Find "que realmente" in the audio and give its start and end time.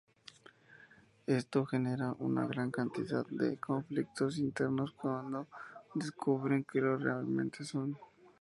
6.97-7.63